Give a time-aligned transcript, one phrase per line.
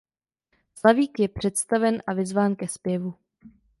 [0.75, 3.13] Slavík je představen a vyzván ke zpěvu.